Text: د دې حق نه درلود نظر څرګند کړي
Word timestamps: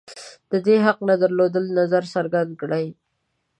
د 0.51 0.53
دې 0.65 0.75
حق 0.85 0.99
نه 1.09 1.15
درلود 1.21 1.53
نظر 1.79 2.03
څرګند 2.13 2.51
کړي 2.61 2.85